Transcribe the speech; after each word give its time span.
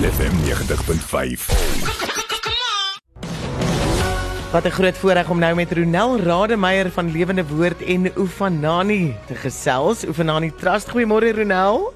Groot 0.00 0.12
FM 0.12 0.34
90.5. 0.48 1.44
Wat 4.52 4.64
'n 4.64 4.70
groot 4.70 4.96
voorreg 4.96 5.30
om 5.30 5.38
nou 5.38 5.54
met 5.54 5.72
Ronel 5.72 6.20
Rademeier 6.20 6.90
van 6.90 7.10
Lewende 7.10 7.46
Woord 7.46 7.84
en 7.84 8.12
Oefanani 8.16 9.16
te 9.26 9.34
gesels. 9.34 10.06
Oefanani 10.06 10.52
Trust. 10.54 10.88
Goeiemôre 10.90 11.34
Ronel. 11.36 11.92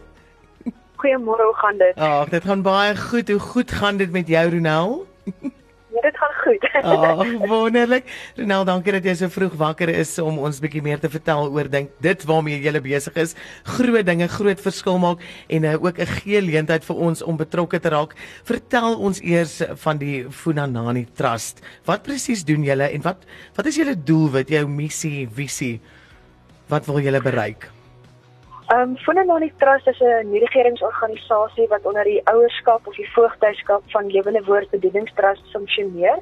Goeiemôre, 0.97 1.45
hoe 1.49 1.55
gaan 1.55 1.79
dit? 1.79 1.97
Ag, 1.97 2.29
dit 2.29 2.45
gaan 2.45 2.63
baie 2.63 2.97
goed. 2.97 3.29
Hoe 3.29 3.39
goed 3.39 3.73
gaan 3.73 3.97
dit 3.97 4.11
met 4.11 4.29
jou 4.29 4.51
Ronel? 4.51 5.07
Dit 6.03 6.17
gaan 6.19 6.35
goed. 6.43 6.65
Ag, 6.83 7.29
wonderlik. 7.53 8.09
Ronel, 8.37 8.65
dankie 8.67 8.95
dat 8.97 9.05
jy 9.07 9.15
so 9.19 9.31
vroeg 9.31 9.55
wakker 9.59 9.93
is 9.93 10.17
om 10.19 10.41
ons 10.43 10.59
bietjie 10.63 10.83
meer 10.83 10.99
te 11.03 11.11
vertel 11.13 11.53
oor 11.55 11.69
dink 11.71 11.93
dit 12.03 12.25
waarmee 12.27 12.59
jy 12.65 12.73
besig 12.83 13.19
is. 13.21 13.35
Groot 13.77 14.07
dinge, 14.07 14.27
groot 14.33 14.61
verskil 14.61 14.99
maak 15.03 15.23
en 15.47 15.69
uh, 15.69 15.77
ook 15.79 16.01
'n 16.03 16.11
geleentheid 16.25 16.85
vir 16.85 16.97
ons 16.97 17.23
om 17.23 17.39
betrokke 17.39 17.79
te 17.79 17.93
raak. 17.95 18.17
Vertel 18.45 18.99
ons 18.99 19.23
eers 19.23 19.63
van 19.85 19.99
die 19.99 20.27
Funanani 20.31 21.07
Trust. 21.15 21.63
Wat 21.87 22.03
presies 22.03 22.45
doen 22.45 22.65
julle 22.65 22.91
en 22.91 23.03
wat 23.03 23.23
wat 23.55 23.67
is 23.67 23.77
julle 23.77 23.95
doelwit, 23.95 24.49
jou 24.49 24.67
missie, 24.67 25.29
visie? 25.31 25.81
Wat 26.69 26.87
wil 26.87 27.01
julle 27.01 27.21
bereik? 27.23 27.74
Ehm 28.73 28.81
um, 28.81 28.97
Funanani 28.97 29.53
Trust 29.59 29.87
is 29.87 30.01
'n 30.01 30.31
nie-regeringsorganisasie 30.31 31.69
wat 31.69 31.85
onder 31.85 32.05
die 32.05 32.21
ouerskap 32.25 32.87
of 32.87 32.95
die 32.95 33.13
voogtyskap 33.13 33.83
van 33.87 34.07
Lewende 34.07 34.45
Woord 34.45 34.71
Bedieningstrust 34.71 35.51
funksioneer. 35.53 36.19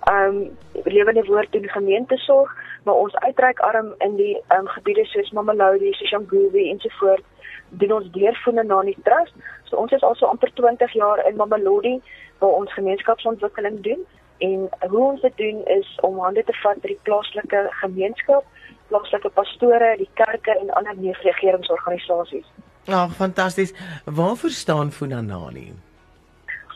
Ehm 0.00 0.36
um, 0.36 0.58
Lewende 0.84 1.24
Woord 1.24 1.52
doen 1.52 1.68
gemeentesorg, 1.68 2.54
maar 2.84 2.94
ons 2.94 3.16
uitreik 3.16 3.58
arm 3.58 3.94
in 3.98 4.16
die 4.16 4.40
ehm 4.48 4.60
um, 4.60 4.68
gebiede 4.68 5.04
soos 5.04 5.30
Mamelodi, 5.30 5.92
Soshanguve 5.92 6.68
en 6.70 6.78
so 6.80 6.88
voort 6.88 7.24
doen 7.68 7.92
ons 7.92 8.10
deur 8.10 8.34
Funanani 8.34 8.96
Trust. 9.02 9.34
So 9.64 9.76
ons 9.76 9.92
is 9.92 10.02
al 10.02 10.14
so 10.14 10.26
amper 10.26 10.52
20 10.54 10.92
jaar 10.92 11.26
in 11.26 11.36
Mamelodi 11.36 12.00
waar 12.38 12.50
ons 12.50 12.72
gemeenskapsontwikkeling 12.72 13.80
doen 13.80 14.06
en 14.38 14.68
hoe 14.88 15.04
ons 15.10 15.20
dit 15.20 15.36
doen 15.36 15.64
is 15.64 15.98
om 16.00 16.18
hande 16.18 16.44
te 16.44 16.56
vat 16.62 16.80
by 16.80 16.88
die 16.88 17.02
plaaslike 17.02 17.66
gemeenskap 17.70 18.44
plaaslike 18.92 19.30
pastore, 19.38 19.94
die 20.00 20.08
kerke 20.20 20.54
en 20.58 20.72
ander 20.78 20.98
nie-regeringsorganisasies. 21.00 22.48
Ag, 22.86 22.94
oh, 22.94 23.10
fantasties. 23.16 23.72
Waarvoor 24.04 24.50
staan 24.50 24.92
Funanani? 24.92 25.72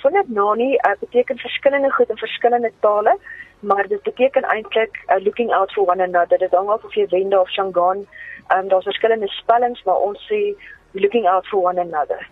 Funanani 0.01 0.71
uh, 0.75 0.95
beteken 1.01 1.39
verskillende 1.39 1.91
goed 1.93 2.09
in 2.09 2.17
verskillende 2.17 2.73
tale, 2.81 3.19
maar 3.61 3.89
dit 3.89 4.03
beteken 4.03 4.45
eintlik 4.55 5.03
uh, 5.09 5.25
looking 5.25 5.53
out 5.53 5.73
for 5.73 5.91
one 5.93 6.03
another. 6.03 6.39
Dit 6.39 6.55
hang 6.55 6.69
af 6.69 6.85
of 6.85 6.95
jy 6.95 7.07
Wende 7.11 7.41
of 7.41 7.51
Shangaan. 7.51 8.07
Um, 8.55 8.69
daar's 8.69 8.85
verskillende 8.85 9.29
spellings, 9.29 9.83
maar 9.83 9.99
ons 10.09 10.23
sê 10.31 10.55
looking 10.93 11.27
out 11.27 11.47
for 11.47 11.61
one 11.63 11.81
another. 11.81 12.29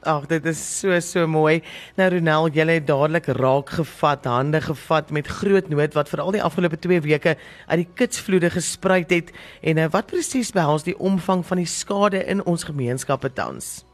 Ag, 0.00 0.24
dit 0.30 0.46
is 0.48 0.60
so 0.80 0.96
so 1.04 1.26
mooi. 1.28 1.60
Nou 1.98 2.06
Ronel, 2.14 2.46
jy 2.56 2.64
het 2.70 2.86
dadelik 2.88 3.26
raak 3.36 3.68
gevat, 3.76 4.24
hande 4.24 4.62
gevat 4.64 5.10
met 5.12 5.28
groot 5.28 5.68
nood 5.68 5.92
wat 5.92 6.08
veral 6.08 6.32
die 6.32 6.40
afgelope 6.40 6.78
2 6.80 7.02
weke 7.04 7.34
uit 7.68 7.82
die 7.82 7.88
kitsvloede 8.00 8.48
gespruit 8.50 9.12
het 9.12 9.28
en 9.60 9.76
uh, 9.76 9.90
wat 9.92 10.08
presies 10.08 10.54
behels 10.56 10.88
die 10.88 10.96
omvang 10.96 11.44
van 11.44 11.60
die 11.60 11.68
skade 11.68 12.24
in 12.24 12.40
ons 12.48 12.64
gemeenskappe 12.64 13.28
tans? 13.36 13.84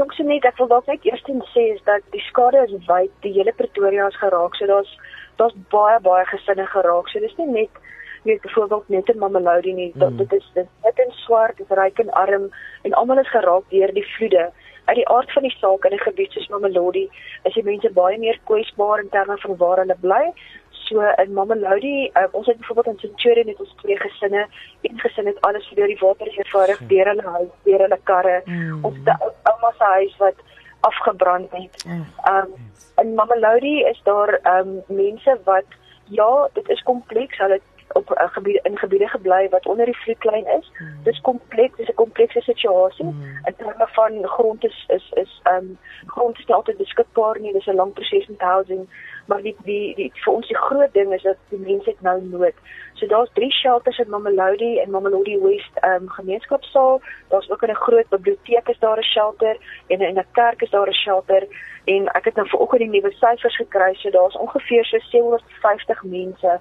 Ek 0.00 0.16
sê 0.16 0.24
net 0.24 0.48
ek 0.48 0.56
wil 0.56 0.72
dalk 0.72 0.88
net 0.88 1.04
eers 1.04 1.20
sê 1.52 1.68
is 1.74 1.84
dat 1.84 2.00
die 2.16 2.24
skade 2.30 2.64
is 2.64 2.72
wyd, 2.88 3.12
die 3.20 3.36
hele 3.36 3.52
Pretoria 3.52 4.08
is 4.08 4.16
geraak. 4.16 4.56
So 4.56 4.66
daar's 4.66 4.88
daar's 5.36 5.54
baie 5.68 6.00
baie 6.00 6.24
gesinne 6.32 6.64
geraak. 6.72 7.12
So 7.12 7.20
dis 7.20 7.36
nie 7.36 7.50
net 7.60 7.82
weet 8.24 8.40
byvoorbeeld 8.40 8.88
net 8.88 9.08
in 9.08 9.18
Mamelodi 9.18 9.72
nie. 9.72 9.92
Mm. 9.94 10.16
Dit 10.16 10.32
is 10.32 10.50
dit 10.54 10.68
net 10.82 10.98
in 10.98 11.12
swart, 11.12 11.56
dit 11.56 11.70
ryk 11.76 11.98
en 11.98 12.10
arm 12.10 12.48
en 12.82 12.92
almal 12.92 13.20
is 13.20 13.30
geraak 13.36 13.68
deur 13.68 13.92
die 13.92 14.08
vloede. 14.16 14.48
Uit 14.84 14.96
die 14.96 15.08
aard 15.08 15.32
van 15.32 15.42
die 15.42 15.56
saak 15.58 15.84
in 15.84 15.94
'n 15.94 16.06
gebied 16.08 16.32
soos 16.32 16.48
Mamelodi 16.48 17.08
is 17.42 17.54
die 17.54 17.64
mense 17.64 17.90
baie 17.90 18.18
meer 18.18 18.38
kwesbaar 18.44 19.00
in 19.00 19.08
terme 19.08 19.36
van 19.38 19.56
waar 19.56 19.78
hulle 19.78 19.96
bly. 20.00 20.32
So 20.70 21.00
in 21.22 21.32
Mamelodi, 21.32 22.10
uh, 22.14 22.26
ons 22.30 22.46
het 22.46 22.58
byvoorbeeld 22.58 22.86
in 22.86 22.98
Centurion 22.98 23.48
het 23.48 23.60
ons 23.60 23.74
twee 23.76 23.96
gesinne, 23.96 24.46
een 24.80 24.98
gesin 24.98 25.26
het 25.26 25.40
alles 25.40 25.68
deur 25.74 25.86
die 25.86 25.98
water 26.00 26.26
gevaardig 26.30 26.80
deur 26.86 27.06
hulle 27.06 27.28
huis, 27.28 27.52
deur 27.62 27.80
hulle 27.80 27.98
karre. 28.02 28.42
Mm. 28.44 28.84
Ons 28.84 28.96
het 29.04 29.20
ouma 29.42 29.70
se 29.78 29.84
huis 29.84 30.16
wat 30.16 30.34
afgebrand 30.80 31.50
het. 31.50 31.84
Mm. 31.86 32.06
Um 32.32 32.70
in 32.96 33.14
Mamelodi 33.14 33.82
is 33.84 34.00
daar 34.04 34.40
um 34.58 34.82
mense 34.86 35.38
wat 35.44 35.64
ja, 36.04 36.48
dit 36.52 36.68
is 36.68 36.82
kompleks. 36.82 37.38
Hulle 37.38 37.60
op 37.92 38.10
uh, 38.10 38.28
gebied 38.32 38.60
in 38.62 38.78
gebiede 38.78 39.08
gebly 39.08 39.48
wat 39.48 39.66
onder 39.66 39.84
die 39.84 39.96
vloedlyn 39.96 40.46
is. 40.46 40.70
Mm. 40.78 41.02
Dis 41.02 41.20
kompleks, 41.20 41.76
dis 41.76 41.88
'n 41.88 41.94
komplekse 41.94 42.40
situasie. 42.40 43.04
Mm. 43.04 43.22
In 43.44 43.54
terme 43.56 43.88
van 43.92 44.26
grond 44.26 44.64
is 44.64 44.84
is 44.88 45.10
is 45.14 45.40
um, 45.44 45.78
grond 46.06 46.38
is 46.38 46.46
nie 46.46 46.56
altyd 46.56 46.76
beskikbaar 46.76 47.40
nie. 47.40 47.52
Dis 47.52 47.66
'n 47.66 47.74
lang 47.74 47.92
proses 47.92 48.26
met 48.26 48.40
housing, 48.40 48.88
maar 49.26 49.42
die 49.42 49.56
die, 49.64 49.94
die 49.94 50.12
vir 50.14 50.32
ons 50.32 50.46
die 50.46 50.56
groot 50.56 50.92
ding 50.92 51.12
is 51.12 51.22
dat 51.22 51.36
die 51.48 51.58
mense 51.58 51.90
het 51.90 52.00
nou 52.00 52.22
nood. 52.22 52.54
So 52.94 53.06
daar's 53.06 53.30
drie 53.32 53.52
shelters 53.52 53.98
in 53.98 54.10
Mamelodi 54.10 54.78
en 54.78 54.90
Mamelodi 54.90 55.38
West 55.38 55.84
um, 55.84 56.08
gemeenskapsaal. 56.08 57.00
Daar's 57.28 57.50
ook 57.50 57.62
'n 57.62 57.74
groot 57.74 58.08
biblioteek 58.08 58.68
is 58.68 58.78
daar 58.78 58.98
'n 58.98 59.02
shelter 59.02 59.56
en 59.86 60.00
in 60.00 60.18
'n 60.18 60.26
kerk 60.32 60.62
is 60.62 60.70
daar 60.70 60.88
'n 60.88 60.92
shelter 60.92 61.46
en 61.84 62.06
ek 62.06 62.24
het 62.24 62.34
nou 62.34 62.48
vanoggend 62.48 62.80
die 62.80 62.90
nuwe 62.90 63.12
syfers 63.12 63.56
gekry. 63.56 63.94
So 63.94 64.10
daar's 64.10 64.36
ongeveer 64.36 64.84
so 64.84 64.98
750 64.98 66.02
mense 66.02 66.60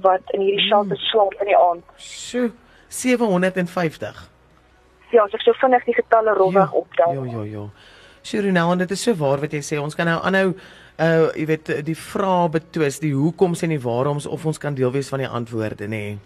wat 0.00 0.34
in 0.36 0.40
hierdie 0.40 0.66
shelter 0.68 0.96
mm. 0.96 1.08
slaap 1.10 1.34
in 1.40 1.50
die 1.52 1.58
aand. 1.58 1.96
Sjoe, 1.96 2.50
750. 2.88 4.22
Ja, 5.12 5.24
as 5.24 5.34
ek 5.36 5.44
so 5.44 5.52
vinnig 5.60 5.84
die 5.84 5.96
getalle 5.96 6.34
rolweg 6.36 6.72
optel. 6.72 7.12
Ja, 7.18 7.24
ja, 7.36 7.44
ja. 7.44 7.66
Shirinel, 8.24 8.76
dit 8.78 8.90
is 8.90 9.02
so 9.02 9.14
waar 9.18 9.42
wat 9.42 9.52
jy 9.52 9.60
sê. 9.66 9.80
Ons 9.82 9.98
kan 9.98 10.08
nou 10.08 10.20
aanhou 10.22 10.52
uh 11.02 11.30
jy 11.34 11.46
weet 11.48 11.70
die 11.86 11.96
vrae 11.96 12.50
betwis, 12.52 13.00
die 13.02 13.14
hoekoms 13.16 13.64
en 13.64 13.72
die 13.72 13.80
waaroms 13.80 14.26
of 14.26 14.44
ons 14.46 14.60
kan 14.60 14.76
deel 14.76 14.92
wees 14.92 15.08
van 15.08 15.24
die 15.24 15.28
antwoorde, 15.28 15.88
nê. 15.88 16.02
Nee. 16.12 16.20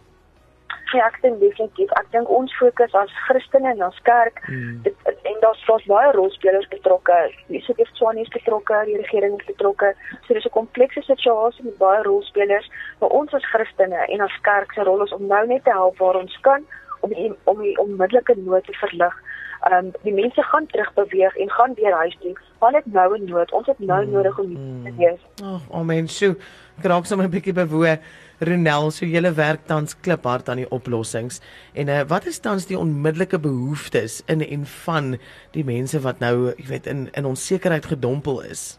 Ja, 0.94 1.06
ek 1.08 1.18
dink 1.22 1.40
definitief. 1.42 1.90
Ek 1.98 2.10
dink 2.14 2.30
ons 2.30 2.52
fokus 2.60 2.94
as 2.94 3.12
Christene 3.26 3.72
en 3.72 3.82
as 3.88 3.96
kerk 4.06 4.38
hmm. 4.46 4.82
dit, 4.84 5.06
en 5.10 5.15
daar's 5.46 5.64
daar's 5.66 5.86
baie 5.90 6.12
rolspelers 6.12 6.68
betrokke. 6.68 7.18
Die 7.46 7.62
Tswane 7.92 8.20
is 8.20 8.32
betrokke, 8.34 8.82
die 8.88 8.96
regering 9.02 9.38
is 9.40 9.50
betrokke. 9.52 9.94
So 10.26 10.34
dis 10.34 10.48
'n 10.48 10.58
komplekse 10.60 11.02
situasie 11.02 11.64
met 11.64 11.78
baie 11.78 12.02
rolspelers. 12.02 12.70
Maar 13.00 13.10
ons 13.20 13.34
as 13.34 13.50
Christene 13.52 14.00
en 14.14 14.20
as 14.20 14.40
kerk 14.42 14.72
se 14.72 14.82
rol 14.82 15.02
is 15.02 15.12
om 15.12 15.26
nou 15.26 15.46
net 15.46 15.64
te 15.64 15.70
help 15.70 15.98
waar 15.98 16.16
ons 16.16 16.40
kan 16.40 16.66
om 17.00 17.10
die, 17.10 17.32
om 17.44 17.62
die 17.62 17.78
onmiddellike 17.78 18.34
nood 18.36 18.64
te 18.64 18.72
verlig. 18.72 19.14
Ehm 19.60 19.86
um, 19.86 19.92
die 20.02 20.12
mense 20.14 20.42
gaan 20.42 20.66
terug 20.66 20.92
beweeg 20.94 21.36
en 21.36 21.50
gaan 21.50 21.74
weer 21.74 21.94
huis 21.94 22.16
toe. 22.20 22.36
Want 22.58 22.74
dit 22.74 22.92
nou 22.92 23.18
'n 23.18 23.24
nood. 23.24 23.52
Ons 23.52 23.66
het 23.66 23.78
nou 23.78 24.02
hmm. 24.02 24.12
nodig 24.12 24.38
om 24.38 24.54
te 24.84 24.92
wees. 24.96 25.20
Ag, 25.42 25.68
oh, 25.68 25.78
amen. 25.80 26.08
So, 26.08 26.34
kraak 26.82 27.04
sommer 27.04 27.26
'n 27.26 27.30
bietjie 27.30 27.52
bewoe. 27.52 27.98
Renel, 28.38 28.90
so 28.90 29.06
julle 29.06 29.32
werk 29.32 29.66
tans 29.66 30.00
kliphard 30.00 30.48
aan 30.48 30.56
die 30.56 30.70
oplossings. 30.70 31.40
En 31.72 31.88
uh, 31.88 32.00
wat 32.06 32.26
is 32.26 32.38
tans 32.38 32.66
die 32.66 32.78
onmiddellike 32.78 33.38
behoeftes 33.38 34.22
in 34.26 34.40
en 34.40 34.66
van 34.66 35.18
die 35.50 35.64
mense 35.64 36.00
wat 36.00 36.18
nou, 36.18 36.52
jy 36.56 36.66
weet, 36.68 36.86
in 36.86 37.08
in 37.12 37.24
onsekerheid 37.24 37.86
gedompel 37.86 38.42
is? 38.42 38.78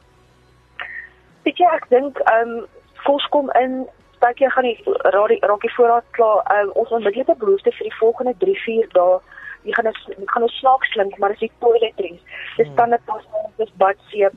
Weet 1.44 1.58
jy, 1.58 1.66
ek 1.66 1.90
dink 1.90 2.18
ehm 2.18 2.50
um, 2.50 2.66
kos 3.04 3.28
kom 3.30 3.50
in 3.52 3.88
Spreek 4.18 4.40
jy 4.42 4.50
gaan 4.50 4.66
die 4.66 5.40
raakie 5.46 5.70
voorraad 5.76 6.06
klaar. 6.18 6.40
Um, 6.50 6.72
ons 6.82 6.90
onmiddellike 6.90 7.36
behoefte 7.38 7.72
vir 7.78 7.86
die 7.86 7.98
volgende 8.00 8.34
3-4 8.42 8.88
dae, 8.96 9.20
jy 9.64 9.74
gaan 9.74 9.88
ons 9.88 10.04
gaan 10.34 10.44
ons 10.44 10.60
snaaks 10.60 10.92
klink, 10.96 11.18
maar 11.18 11.32
as 11.32 11.40
jy 11.40 11.50
toiletries, 11.60 12.22
dis 12.58 12.68
hmm. 12.68 12.76
tandepasta, 12.76 13.44
dis 13.58 13.74
badseep, 13.82 14.36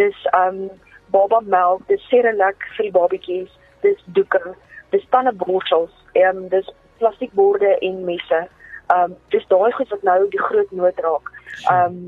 dis 0.00 0.26
um 0.38 0.70
baba 1.12 1.40
melk, 1.40 1.84
dis 1.88 2.08
serelak 2.08 2.64
vir 2.76 2.88
die 2.88 2.94
babatjies, 2.94 3.50
dis 3.82 4.00
doeke, 4.16 4.54
dis 4.94 5.04
tandeborsels, 5.14 5.92
ehm 6.14 6.44
um, 6.44 6.48
dis 6.48 6.68
plastiekborde 7.02 7.78
en 7.78 8.04
messe. 8.04 8.42
Ehm 8.88 9.12
um, 9.12 9.16
dis 9.34 9.46
daai 9.48 9.72
goed 9.72 9.88
wat 9.88 10.02
nou 10.02 10.18
die 10.28 10.42
groot 10.48 10.70
nood 10.70 10.98
raak. 11.06 11.32
Ehm 11.70 11.98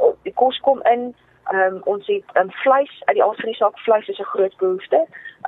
um, 0.00 0.14
die 0.26 0.34
kos 0.42 0.60
kom 0.66 0.82
in 0.92 1.12
ehm 1.50 1.76
um, 1.76 1.80
ons 1.94 2.06
het 2.06 2.36
um, 2.40 2.50
vleis 2.62 2.92
uit 3.04 3.16
die 3.18 3.24
aard 3.24 3.40
van 3.42 3.52
die 3.52 3.58
saak 3.58 3.78
vleis 3.86 4.08
is 4.08 4.18
'n 4.18 4.32
groot 4.34 4.56
behoefte. 4.56 5.00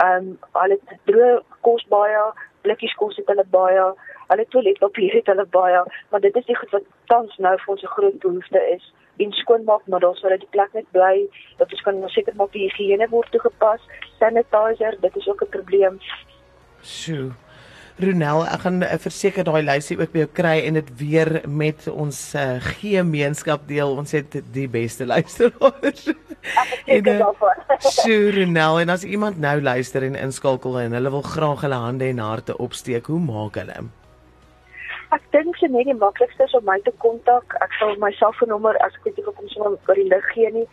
Ehm 0.05 0.17
um, 0.17 0.39
hulle 0.63 0.79
droë 1.11 1.43
kos 1.61 1.85
baie, 1.95 2.25
blikkies 2.63 2.95
kos 3.01 3.17
het 3.17 3.27
hulle 3.27 3.45
baie, 3.51 3.85
hulle 4.33 4.47
toiletpapier 4.55 5.15
het 5.19 5.31
hulle 5.33 5.47
baie, 5.57 5.85
maar 6.11 6.21
dit 6.21 6.37
is 6.37 6.49
die 6.49 6.57
goed 6.57 6.75
wat 6.77 6.91
tans 7.13 7.39
nou 7.39 7.55
vir 7.59 7.75
ons 7.75 7.83
'n 7.83 7.95
groot 7.97 8.19
behoefte 8.19 8.61
is. 8.75 8.93
En 9.19 9.33
skoonmaak 9.33 9.87
maar 9.87 10.01
daar 10.01 10.17
sou 10.17 10.29
dat 10.31 10.41
die 10.41 10.53
plek 10.57 10.73
net 10.73 10.91
bly 10.91 11.29
dat 11.59 11.73
ons 11.73 11.83
kan 11.83 12.09
seker 12.09 12.35
maak 12.37 12.53
die 12.53 12.69
higiëne 12.69 13.09
word 13.09 13.31
toegepas 13.31 13.81
sanitizer 14.19 14.97
dit 15.01 15.17
is 15.17 15.29
ook 15.29 15.43
'n 15.43 15.49
probleem. 15.57 16.01
Sjoe 16.83 17.33
Ronel 18.01 18.45
ek 18.49 18.65
gaan 18.65 18.83
uh, 18.83 18.97
verseker 19.03 19.45
daai 19.45 19.63
lysie 19.67 19.99
ook 20.01 20.13
by 20.15 20.25
jou 20.25 20.31
kry 20.41 20.55
en 20.67 20.79
dit 20.81 20.93
weer 21.01 21.31
met 21.47 21.87
ons 21.93 22.21
uh, 22.35 22.57
gemeenskap 22.81 23.67
deel 23.69 23.97
ons 24.01 24.15
het 24.17 24.39
die 24.55 24.69
beste 24.71 25.07
luisteraars 25.07 26.07
en 26.97 27.11
uh, 27.13 27.33
sjoe 27.85 28.33
Ronel 28.39 28.83
en 28.85 28.95
as 28.97 29.05
iemand 29.05 29.41
nou 29.43 29.59
luister 29.61 30.07
en 30.09 30.17
inskakel 30.17 30.81
en 30.81 30.97
hulle 30.97 31.17
wil 31.17 31.27
graag 31.27 31.67
hulle 31.67 31.83
hande 31.87 32.09
en 32.09 32.23
harte 32.25 32.57
opsteek 32.57 33.13
hoe 33.13 33.21
maak 33.21 33.61
hulle 33.61 33.83
Ek 35.13 35.25
dink 35.35 35.59
se 35.61 35.69
net 35.69 35.85
die 35.85 35.99
maklikste 35.99 36.47
is 36.47 36.55
om 36.57 36.65
my 36.65 36.79
te 36.87 36.93
kontak. 37.05 37.53
Ek 37.61 37.75
sal 37.77 37.99
my 38.01 38.09
selfoonnommer 38.17 38.79
as 38.81 38.95
ek 38.97 39.11
weet 39.11 39.19
ek 39.21 39.27
kom 39.37 39.51
sommer 39.53 39.75
oor 39.77 39.99
die 39.99 40.07
lig 40.09 40.29
gee 40.33 40.49
nie. 40.55 40.65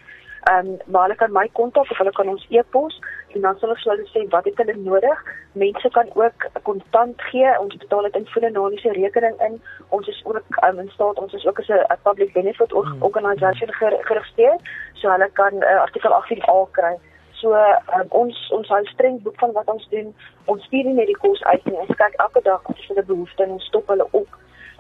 Ehm 0.48 0.69
um, 0.69 0.77
maar 0.88 1.10
hulle 1.10 1.18
kan 1.19 1.33
my 1.36 1.44
kontak 1.60 1.92
of 1.92 2.00
hulle 2.00 2.13
kan 2.15 2.31
ons 2.31 2.45
e-pos 2.48 2.95
en 3.33 3.41
dan 3.41 3.57
sal 3.59 3.69
ons 3.69 3.83
hulle 3.83 4.07
sê 4.13 4.23
wat 4.33 4.45
het 4.45 4.57
hulle 4.61 4.75
nodig. 4.77 5.19
Mense 5.63 5.89
kan 5.89 6.09
ook 6.13 6.47
kontant 6.67 7.21
gee. 7.31 7.51
Ons 7.59 7.77
betaal 7.83 8.07
dit 8.07 8.15
in 8.15 8.25
finansiële 8.25 8.95
rekening 9.01 9.35
in. 9.47 9.61
Ons 9.89 10.07
is 10.07 10.21
ook 10.25 10.59
um, 10.67 10.79
in 10.79 10.89
staat 10.93 11.19
ons 11.19 11.33
is 11.33 11.45
ook 11.47 11.59
as 11.59 11.69
'n 11.69 12.01
public 12.03 12.33
benefit 12.33 12.73
or 12.73 12.85
hmm. 12.85 13.03
organisation 13.03 13.73
geregistreer, 13.73 14.57
so 14.93 15.09
hulle 15.09 15.29
kan 15.33 15.53
uh, 15.53 15.81
artikel 15.81 16.11
18A 16.11 16.71
kry. 16.71 16.95
So 17.31 17.53
um, 17.53 18.07
ons 18.09 18.49
ons 18.51 18.67
hou 18.67 18.85
streng 18.85 19.21
boek 19.23 19.39
van 19.39 19.51
wat 19.51 19.67
ons 19.67 19.87
doen. 19.89 20.15
Ons 20.45 20.63
stuur 20.63 20.83
nie 20.83 20.93
net 20.93 21.05
die 21.05 21.17
kos 21.17 21.43
uit 21.43 21.65
nie. 21.65 21.79
Ons 21.79 21.95
kyk 21.95 22.13
elke 22.13 22.41
dag 22.41 22.61
as 22.69 22.87
hulle 22.87 23.03
behoefte 23.03 23.43
en 23.43 23.51
ons 23.57 23.65
stop 23.65 23.87
hulle 23.87 24.07
op 24.11 24.27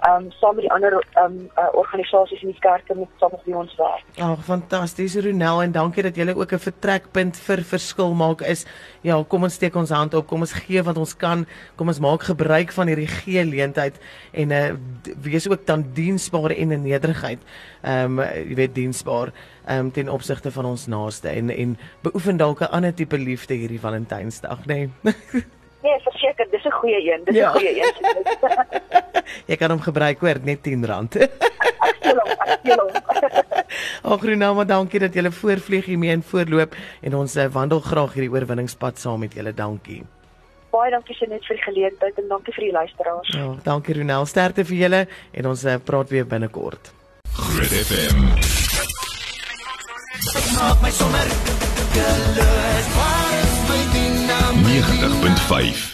um, 0.07 0.31
saam 0.39 0.55
met 0.55 0.65
die 0.65 0.71
ander 0.71 0.95
um, 1.23 1.49
uh, 1.57 1.67
organisasies 1.73 2.41
in 2.41 2.51
die 2.53 2.61
kerke 2.63 2.95
met 2.95 3.07
saam 3.19 3.33
met 3.33 3.55
ons 3.55 3.75
werk. 3.79 4.05
Ag, 4.17 4.37
oh, 4.37 4.39
fantasties 4.45 5.17
Ronel 5.23 5.63
en 5.63 5.71
dankie 5.75 6.03
dat 6.03 6.15
julle 6.15 6.35
ook 6.35 6.53
'n 6.53 6.59
vertrekpunt 6.59 7.37
vir 7.37 7.63
verskil 7.63 8.13
maak 8.13 8.41
is. 8.41 8.65
Ja, 9.01 9.23
kom 9.27 9.43
ons 9.43 9.53
steek 9.53 9.75
ons 9.75 9.89
hand 9.89 10.13
op. 10.13 10.27
Kom 10.27 10.39
ons 10.39 10.53
gee 10.53 10.83
wat 10.83 10.97
ons 10.97 11.15
kan. 11.17 11.45
Kom 11.75 11.87
ons 11.87 11.99
maak 11.99 12.23
gebruik 12.23 12.71
van 12.71 12.87
hierdie 12.87 13.07
geleentheid 13.07 13.99
en 14.31 14.51
uh, 14.51 14.73
wees 15.21 15.49
ook 15.49 15.65
dan 15.65 15.85
diensbaar 15.93 16.51
en 16.51 16.71
in 16.71 16.83
nederigheid. 16.83 17.39
Um, 17.83 18.19
jy 18.19 18.55
weet 18.55 18.75
diensbaar 18.75 19.31
um, 19.69 19.91
ten 19.91 20.09
opsigte 20.09 20.51
van 20.51 20.65
ons 20.65 20.87
naaste 20.87 21.29
en 21.29 21.49
en 21.49 21.77
beoefen 22.01 22.37
dalk 22.37 22.61
'n 22.61 22.71
ander 22.71 22.93
tipe 22.93 23.17
liefde 23.17 23.53
hierdie 23.53 23.79
Valentynsdag, 23.79 24.65
nê? 24.65 24.89
Nee. 25.01 25.15
Nee, 25.81 25.99
verseker, 26.03 26.47
dis 26.51 26.65
'n 26.65 26.71
goeie 26.71 27.11
een. 27.11 27.21
Dis 27.23 27.35
'n 27.35 27.37
ja. 27.37 27.51
goeie 27.51 27.79
een. 27.79 27.93
Jy 29.47 29.57
kan 29.59 29.71
hom 29.73 29.81
gebruik 29.81 30.21
hoor 30.23 30.39
net 30.43 30.67
R10. 30.67 31.29
Ag 34.09 34.23
Rina, 34.23 34.53
maar 34.53 34.65
dankie 34.65 34.99
dat 34.99 35.15
jy 35.15 35.31
voorvlieg 35.31 35.85
hiermee 35.85 36.11
en 36.11 36.23
voorloop 36.23 36.75
en 37.01 37.15
ons 37.15 37.35
uh, 37.35 37.45
wandel 37.53 37.81
graag 37.83 38.15
hierdie 38.15 38.31
oorwinningspad 38.31 38.99
saam 38.99 39.19
met 39.25 39.35
julle. 39.37 39.53
Dankie. 39.53 40.01
Baie 40.71 40.91
dankie 40.93 41.15
vir 41.17 41.29
net 41.33 41.45
vir 41.45 41.57
die 41.57 41.65
geleentheid 41.65 42.21
en 42.21 42.29
dankie 42.29 42.53
vir 42.53 42.67
die 42.67 42.73
luisteraars. 42.73 43.33
Ja, 43.35 43.49
dankie 43.65 43.97
Ronel. 43.99 44.25
Sterkte 44.29 44.65
vir 44.65 44.77
julle 44.83 45.01
en 45.33 45.51
ons 45.51 45.65
uh, 45.65 45.77
praat 45.83 46.09
weer 46.13 46.27
binnekort. 46.29 46.93
Groot 47.33 47.73
FM. 47.85 48.25
Maak 50.59 50.81
my 50.83 50.91
sommer 50.91 51.27
gelus. 51.93 52.79
90.5 54.69 55.87